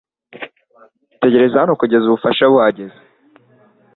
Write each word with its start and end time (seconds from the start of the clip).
Tegereza 1.21 1.61
hano 1.61 1.73
kugeza 1.81 2.05
ubufasha 2.07 2.43
bugeze. 2.53 2.97